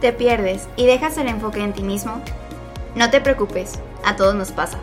[0.00, 2.20] ¿Te pierdes y dejas el enfoque en ti mismo?
[2.94, 4.78] No te preocupes, a todos nos pasa.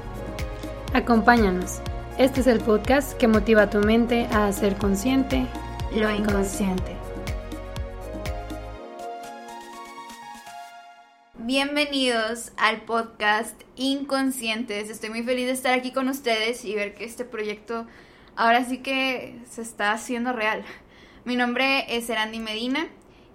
[0.93, 1.79] Acompáñanos.
[2.17, 5.45] Este es el podcast que motiva a tu mente a ser consciente
[5.93, 6.95] lo inconsciente.
[11.37, 14.89] Bienvenidos al podcast Inconscientes.
[14.89, 17.85] Estoy muy feliz de estar aquí con ustedes y ver que este proyecto
[18.35, 20.63] ahora sí que se está haciendo real.
[21.23, 22.87] Mi nombre es Erandi Medina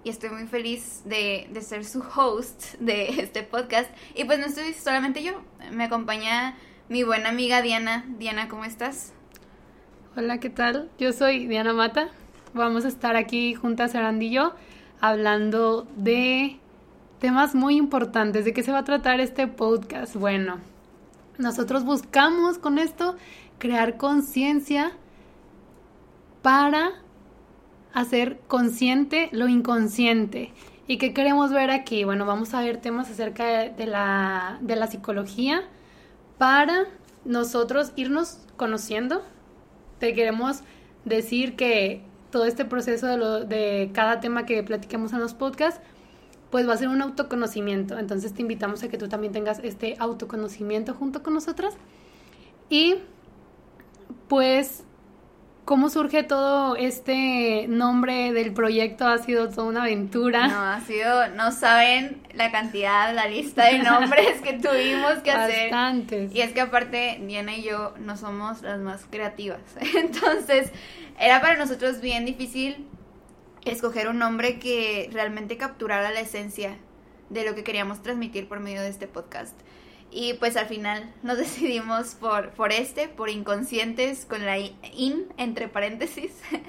[0.03, 3.89] y estoy muy feliz de, de, ser su host de este podcast.
[4.15, 5.41] Y pues no estoy solamente yo,
[5.71, 6.55] me acompaña
[6.89, 8.05] mi buena amiga Diana.
[8.17, 9.13] Diana, ¿cómo estás?
[10.15, 10.89] Hola, ¿qué tal?
[10.99, 12.09] Yo soy Diana Mata.
[12.53, 14.53] Vamos a estar aquí juntas, Erandi y yo,
[14.99, 16.59] hablando de
[17.19, 18.43] temas muy importantes.
[18.43, 20.15] ¿De qué se va a tratar este podcast?
[20.15, 20.59] Bueno,
[21.37, 23.15] nosotros buscamos con esto
[23.57, 24.91] crear conciencia
[26.41, 26.91] para
[27.93, 30.53] hacer consciente lo inconsciente.
[30.87, 32.03] ¿Y qué queremos ver aquí?
[32.03, 35.63] Bueno, vamos a ver temas acerca de la, de la psicología
[36.37, 36.85] para
[37.23, 39.23] nosotros irnos conociendo.
[39.99, 40.61] Te queremos
[41.05, 45.81] decir que todo este proceso de, lo, de cada tema que platiquemos en los podcasts,
[46.49, 47.97] pues va a ser un autoconocimiento.
[47.99, 51.75] Entonces te invitamos a que tú también tengas este autoconocimiento junto con nosotras.
[52.69, 52.95] Y
[54.27, 54.83] pues
[55.65, 59.07] ¿Cómo surge todo este nombre del proyecto?
[59.07, 60.47] Ha sido toda una aventura.
[60.47, 65.71] No, ha sido, no saben la cantidad, la lista de nombres que tuvimos que hacer.
[65.71, 66.33] Bastantes.
[66.33, 69.61] Y es que aparte, Diana y yo no somos las más creativas.
[69.95, 70.71] Entonces,
[71.19, 72.87] era para nosotros bien difícil
[73.63, 76.77] escoger un nombre que realmente capturara la esencia
[77.29, 79.57] de lo que queríamos transmitir por medio de este podcast.
[80.11, 85.67] Y pues al final nos decidimos por, por este, por inconscientes, con la in entre
[85.67, 86.31] paréntesis.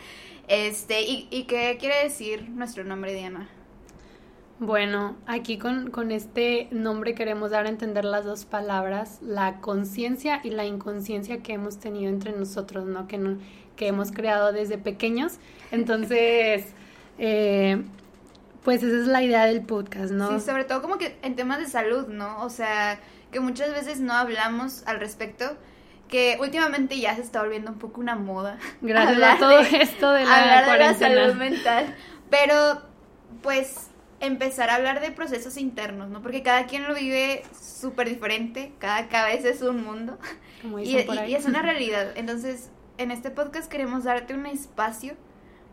[0.48, 3.48] Este, y, y qué quiere decir nuestro nombre, Diana?
[4.58, 10.40] Bueno, aquí con, con, este nombre queremos dar a entender las dos palabras, la conciencia
[10.44, 13.08] y la inconsciencia que hemos tenido entre nosotros, ¿no?
[13.08, 13.38] Que, no,
[13.74, 15.38] que hemos creado desde pequeños.
[15.72, 16.66] Entonces,
[17.18, 17.82] eh,
[18.64, 20.38] pues esa es la idea del podcast, ¿no?
[20.38, 22.42] Sí, sobre todo como que en temas de salud, ¿no?
[22.42, 23.00] O sea,
[23.30, 25.56] que muchas veces no hablamos al respecto,
[26.08, 28.58] que últimamente ya se está volviendo un poco una moda.
[28.82, 31.96] Gracias a todo esto de la hablar de la salud mental.
[32.30, 32.82] Pero,
[33.42, 33.88] pues,
[34.20, 36.22] empezar a hablar de procesos internos, ¿no?
[36.22, 40.18] Porque cada quien lo vive súper diferente, cada cabeza es un mundo.
[40.84, 42.12] y, y es una realidad.
[42.14, 45.16] Entonces, en este podcast queremos darte un espacio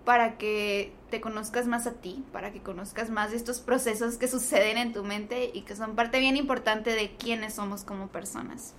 [0.09, 4.27] para que te conozcas más a ti, para que conozcas más de estos procesos que
[4.27, 8.73] suceden en tu mente y que son parte bien importante de quiénes somos como personas.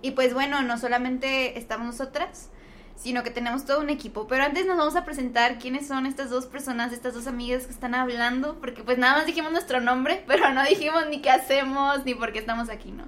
[0.00, 2.48] Y pues bueno, no solamente estamos nosotras,
[2.96, 4.26] sino que tenemos todo un equipo.
[4.26, 7.72] Pero antes nos vamos a presentar quiénes son estas dos personas, estas dos amigas que
[7.72, 12.02] están hablando, porque pues nada más dijimos nuestro nombre, pero no dijimos ni qué hacemos,
[12.06, 13.04] ni por qué estamos aquí, ¿no?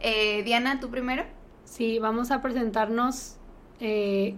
[0.00, 1.26] Eh, Diana, ¿tú primero?
[1.66, 3.36] Sí, vamos a presentarnos
[3.78, 4.36] eh,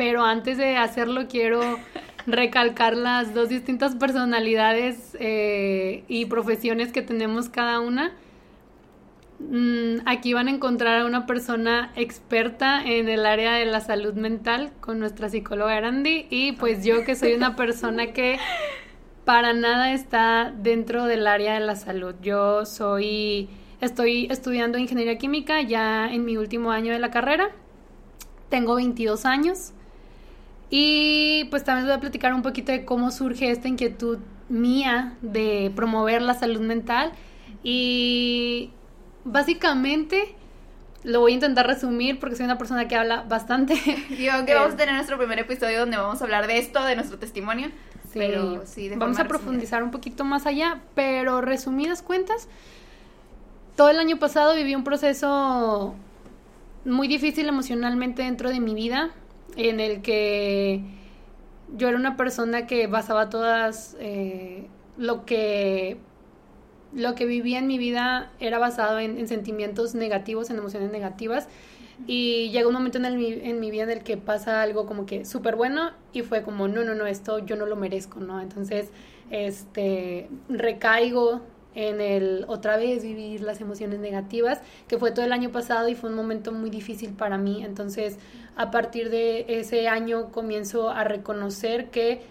[0.00, 1.60] pero antes de hacerlo quiero
[2.26, 8.10] recalcar las dos distintas personalidades eh, y profesiones que tenemos cada una.
[9.40, 14.14] Mm, aquí van a encontrar a una persona experta en el área de la salud
[14.14, 18.38] mental con nuestra psicóloga Randy y pues yo que soy una persona que
[19.26, 22.14] para nada está dentro del área de la salud.
[22.22, 23.50] Yo soy,
[23.82, 27.50] estoy estudiando ingeniería química ya en mi último año de la carrera.
[28.48, 29.74] Tengo 22 años.
[30.70, 35.72] Y pues también voy a platicar un poquito de cómo surge esta inquietud mía de
[35.74, 37.12] promover la salud mental.
[37.64, 38.70] Y
[39.24, 40.34] básicamente
[41.02, 43.74] lo voy a intentar resumir porque soy una persona que habla bastante.
[44.10, 46.94] Digo que vamos a tener nuestro primer episodio donde vamos a hablar de esto, de
[46.94, 47.68] nuestro testimonio.
[48.12, 52.48] Sí, pero sí, vamos a profundizar un poquito más allá, pero resumidas cuentas,
[53.76, 55.94] todo el año pasado viví un proceso
[56.84, 59.10] muy difícil emocionalmente dentro de mi vida
[59.56, 60.82] en el que
[61.76, 64.66] yo era una persona que basaba todas eh,
[64.96, 65.98] lo que
[66.92, 71.48] lo que vivía en mi vida era basado en, sentimientos negativos, en emociones negativas.
[72.06, 75.06] Y llega un momento en, el, en mi vida en el que pasa algo como
[75.06, 78.40] que súper bueno y fue como, no, no, no, esto yo no lo merezco, ¿no?
[78.40, 78.90] Entonces,
[79.30, 81.42] este, recaigo
[81.74, 85.94] en el otra vez vivir las emociones negativas, que fue todo el año pasado y
[85.94, 87.64] fue un momento muy difícil para mí.
[87.64, 88.18] Entonces,
[88.56, 92.22] a partir de ese año comienzo a reconocer que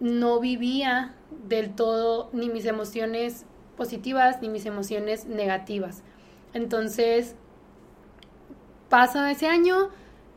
[0.00, 1.14] no vivía
[1.48, 3.44] del todo ni mis emociones
[3.76, 6.02] positivas ni mis emociones negativas.
[6.54, 7.34] Entonces,
[8.88, 9.88] pasa ese año,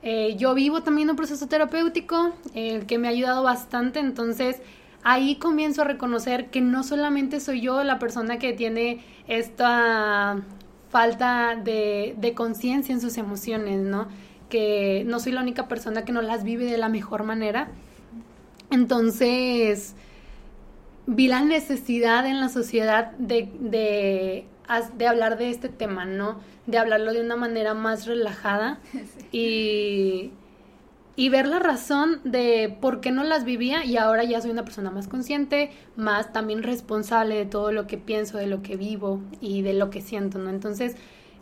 [0.02, 4.62] eh, yo vivo también un proceso terapéutico, el que me ha ayudado bastante, entonces
[5.06, 10.42] ahí comienzo a reconocer que no solamente soy yo la persona que tiene esta
[10.90, 14.08] falta de, de conciencia en sus emociones, ¿no?
[14.50, 17.70] Que no soy la única persona que no las vive de la mejor manera.
[18.72, 19.96] Entonces,
[21.06, 24.48] vi la necesidad en la sociedad de, de,
[24.98, 26.40] de, hablar de este tema, ¿no?
[26.66, 28.80] De hablarlo de una manera más relajada
[29.32, 30.32] y,
[31.16, 34.66] y ver la razón de por qué no las vivía y ahora ya soy una
[34.66, 39.22] persona más consciente, más también responsable de todo lo que pienso, de lo que vivo
[39.40, 40.50] y de lo que siento, ¿no?
[40.50, 40.96] Entonces,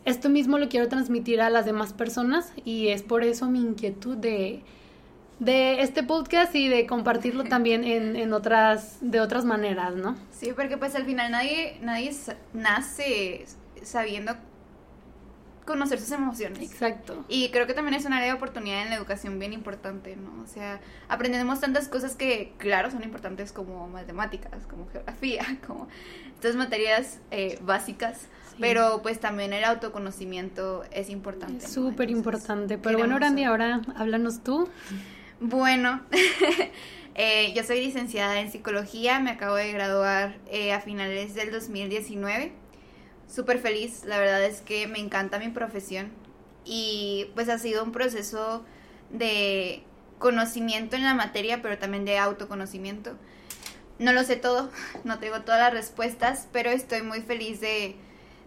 [0.04, 4.16] esto mismo lo quiero transmitir a las demás personas y es por eso mi inquietud
[4.16, 4.62] de
[5.38, 10.16] de este podcast y de compartirlo también en, en, otras, de otras maneras, ¿no?
[10.30, 12.12] Sí, porque pues al final nadie, nadie
[12.52, 13.46] nace
[13.82, 14.34] sabiendo
[15.64, 16.60] conocer sus emociones.
[16.60, 17.24] Exacto.
[17.28, 20.42] Y creo que también es un área de oportunidad en la educación bien importante, ¿no?
[20.42, 25.88] O sea, aprendemos tantas cosas que, claro, son importantes como matemáticas, como geografía, como
[26.34, 28.28] estas materias eh, básicas.
[28.60, 31.66] Pero pues también el autoconocimiento es importante.
[31.66, 32.78] Súper importante.
[32.78, 34.68] Pero bueno, Randy, ahora háblanos tú.
[35.40, 36.00] Bueno,
[37.16, 42.52] eh, yo soy licenciada en psicología, me acabo de graduar eh, a finales del 2019.
[43.34, 46.12] Súper feliz, la verdad es que me encanta mi profesión
[46.64, 48.64] y pues ha sido un proceso
[49.10, 49.82] de
[50.20, 53.18] conocimiento en la materia, pero también de autoconocimiento.
[53.98, 54.70] No lo sé todo,
[55.04, 57.96] no tengo todas las respuestas, pero estoy muy feliz de,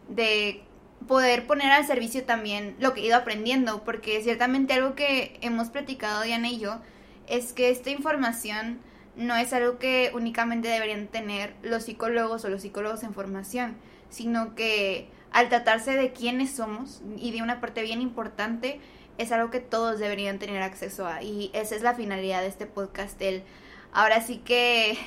[0.08, 0.64] de
[1.06, 5.68] poder poner al servicio también lo que he ido aprendiendo, porque ciertamente algo que hemos
[5.68, 6.80] platicado Diana y yo
[7.28, 8.80] es que esta información
[9.18, 13.76] no es algo que únicamente deberían tener los psicólogos o los psicólogos en formación,
[14.10, 18.80] sino que al tratarse de quiénes somos y de una parte bien importante,
[19.18, 21.24] es algo que todos deberían tener acceso a.
[21.24, 23.44] Y esa es la finalidad de este podcast, el
[23.92, 24.98] ahora sí que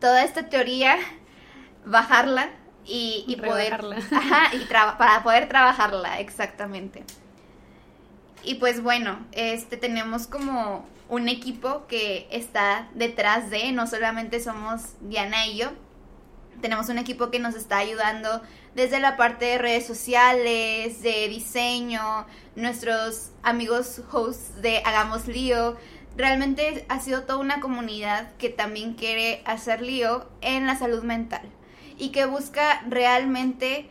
[0.00, 0.96] toda esta teoría,
[1.84, 2.50] bajarla
[2.84, 3.74] y, y poder
[4.12, 7.04] ajá, y para poder trabajarla exactamente
[8.48, 14.94] y pues bueno este tenemos como un equipo que está detrás de no solamente somos
[15.00, 15.70] Diana y yo
[16.60, 18.42] tenemos un equipo que nos está ayudando
[18.74, 22.26] desde la parte de redes sociales, de diseño,
[22.56, 25.76] nuestros amigos hosts de Hagamos Lío.
[26.16, 31.42] Realmente ha sido toda una comunidad que también quiere hacer lío en la salud mental
[31.96, 33.88] y que busca realmente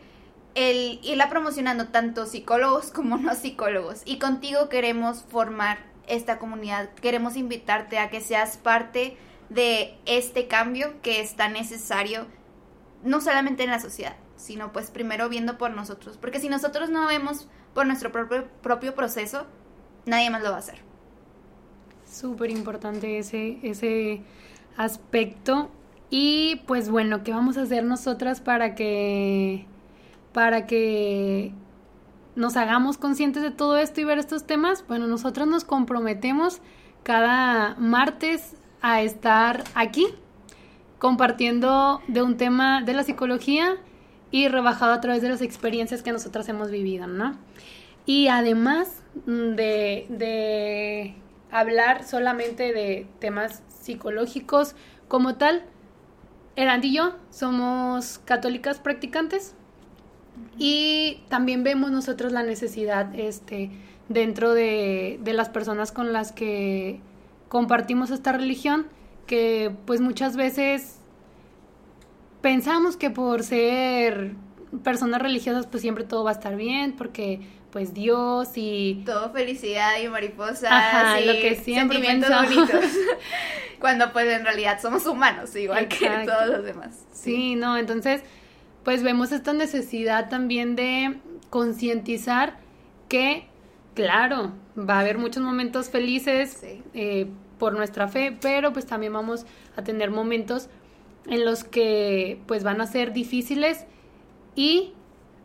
[0.54, 4.02] el irla promocionando tanto psicólogos como no psicólogos.
[4.04, 9.16] Y contigo queremos formar esta comunidad, queremos invitarte a que seas parte
[9.50, 12.26] de este cambio que es tan necesario,
[13.02, 16.16] no solamente en la sociedad, sino pues primero viendo por nosotros.
[16.16, 19.46] Porque si nosotros no vemos por nuestro propio, propio proceso,
[20.06, 20.80] nadie más lo va a hacer.
[22.10, 24.22] Súper importante ese, ese
[24.76, 25.70] aspecto
[26.10, 29.66] y pues bueno, ¿qué vamos a hacer nosotras para que
[30.32, 31.52] para que
[32.36, 34.86] nos hagamos conscientes de todo esto y ver estos temas?
[34.86, 36.60] Bueno, nosotros nos comprometemos
[37.02, 40.06] cada martes a estar aquí
[40.98, 43.76] compartiendo de un tema de la psicología
[44.30, 47.36] y rebajado a través de las experiencias que nosotras hemos vivido, ¿no?
[48.04, 51.14] Y además de, de
[51.50, 54.74] hablar solamente de temas psicológicos
[55.08, 55.62] como tal,
[56.56, 59.54] Erand y yo somos católicas practicantes
[60.58, 63.70] y también vemos nosotros la necesidad este,
[64.08, 67.00] dentro de, de las personas con las que
[67.48, 68.86] compartimos esta religión,
[69.28, 70.96] que pues muchas veces
[72.40, 74.32] pensamos que por ser
[74.82, 79.02] personas religiosas pues siempre todo va a estar bien, porque pues Dios y...
[79.06, 82.84] Todo felicidad y mariposas y lo que siempre sentimientos bonitos.
[83.78, 87.04] Cuando pues en realidad somos humanos, igual que todos los demás.
[87.12, 87.54] Sí.
[87.54, 88.22] no, entonces
[88.82, 91.18] pues vemos esta necesidad también de
[91.50, 92.56] concientizar
[93.08, 93.46] que,
[93.94, 96.60] claro, va a haber muchos momentos felices
[96.94, 97.26] eh,
[97.58, 99.46] por nuestra fe, pero pues también vamos
[99.76, 100.68] a tener momentos
[101.26, 103.84] en los que pues van a ser difíciles
[104.54, 104.92] y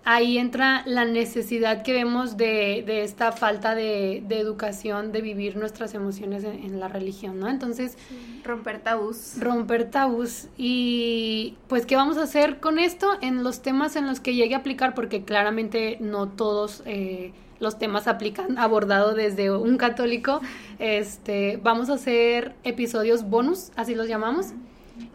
[0.06, 5.56] ahí entra la necesidad que vemos de, de esta falta de, de, educación, de vivir
[5.56, 7.50] nuestras emociones en, la religión, ¿no?
[7.50, 7.98] Entonces...
[8.44, 9.36] Romper tabús.
[9.40, 10.48] Romper tabús.
[10.58, 14.56] Y pues, ¿qué vamos a hacer con esto en los temas en los que llegue
[14.56, 14.94] a aplicar?
[14.94, 16.84] Porque claramente no todos...
[16.86, 17.32] Eh,
[17.64, 20.42] los temas aplican abordado desde un católico.
[20.78, 24.54] Este, vamos a hacer episodios bonus, así los llamamos,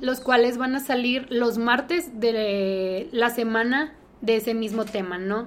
[0.01, 5.47] los cuales van a salir los martes de la semana de ese mismo tema, ¿no?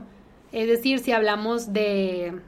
[0.54, 2.40] Es decir, si hablamos de,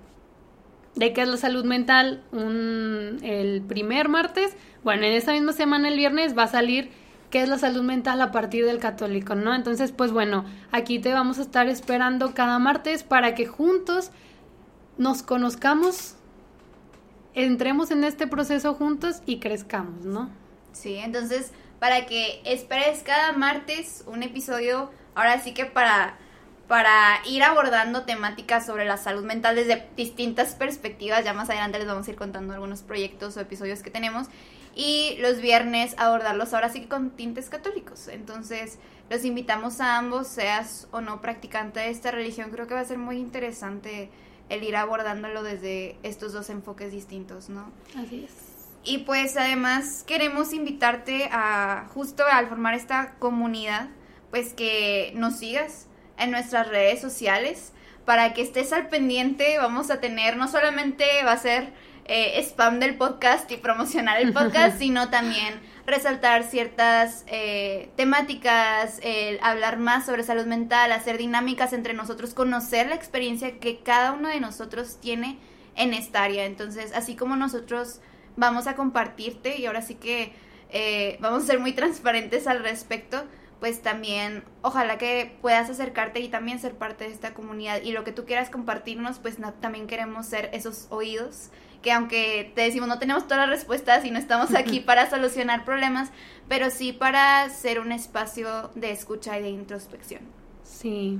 [0.95, 5.87] de qué es la salud mental un, el primer martes, bueno, en esa misma semana,
[5.87, 6.89] el viernes, va a salir
[7.33, 9.55] qué es la salud mental a partir del católico, ¿no?
[9.55, 14.11] Entonces, pues bueno, aquí te vamos a estar esperando cada martes para que juntos
[14.97, 16.15] nos conozcamos,
[17.33, 20.29] entremos en este proceso juntos y crezcamos, ¿no?
[20.71, 26.17] Sí, entonces, para que esperes cada martes un episodio, ahora sí que para
[26.67, 31.23] para ir abordando temáticas sobre la salud mental desde distintas perspectivas.
[31.23, 34.27] Ya más adelante les vamos a ir contando algunos proyectos o episodios que tenemos
[34.75, 38.07] y los viernes abordarlos ahora sí con tintes católicos.
[38.07, 42.79] Entonces, los invitamos a ambos, seas o no practicante de esta religión, creo que va
[42.79, 44.09] a ser muy interesante
[44.49, 47.71] el ir abordándolo desde estos dos enfoques distintos, ¿no?
[47.97, 48.31] Así es.
[48.83, 53.89] Y pues además queremos invitarte a, justo al formar esta comunidad,
[54.29, 57.71] pues que nos sigas en nuestras redes sociales
[58.05, 59.57] para que estés al pendiente.
[59.57, 61.73] Vamos a tener, no solamente va a ser
[62.05, 68.99] eh, spam del podcast y promocionar el podcast, sino también resaltar ciertas eh, temáticas,
[69.41, 74.29] hablar más sobre salud mental, hacer dinámicas entre nosotros, conocer la experiencia que cada uno
[74.29, 75.39] de nosotros tiene
[75.75, 76.45] en esta área.
[76.45, 77.99] Entonces, así como nosotros
[78.35, 80.33] vamos a compartirte y ahora sí que
[80.69, 83.23] eh, vamos a ser muy transparentes al respecto,
[83.63, 88.03] pues también ojalá que puedas acercarte y también ser parte de esta comunidad y lo
[88.03, 91.49] que tú quieras compartirnos, pues también queremos ser esos oídos
[91.81, 95.63] que aunque te decimos no tenemos todas las respuestas y no estamos aquí para solucionar
[95.63, 96.11] problemas,
[96.49, 100.23] pero sí para ser un espacio de escucha y de introspección.
[100.63, 101.17] Sí,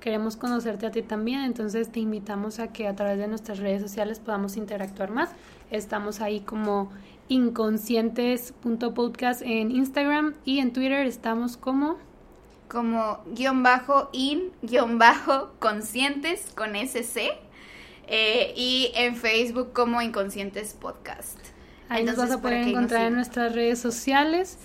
[0.00, 3.80] queremos conocerte a ti también, entonces te invitamos a que a través de nuestras redes
[3.80, 5.30] sociales podamos interactuar más.
[5.70, 6.90] Estamos ahí como
[7.30, 11.96] inconscientes.podcast en Instagram y en Twitter estamos como
[12.68, 17.30] como guion bajo in guion bajo conscientes con SC
[18.12, 21.38] eh, y en Facebook como Inconscientes Podcast.
[21.88, 24.58] Ahí nos vas a poder encontrar en nuestras redes sociales.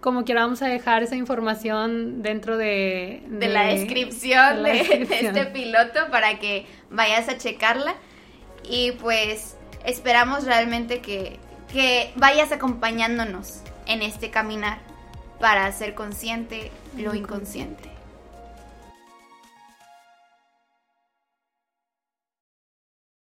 [0.00, 6.10] Como quiera vamos a dejar esa información dentro de, de, la, descripción de, este piloto
[6.10, 7.94] para que vayas a checarla.
[8.68, 11.38] Y pues esperamos realmente que,
[11.72, 14.78] que vayas acompañándonos en este caminar
[15.40, 17.91] para ser consciente lo inconsciente.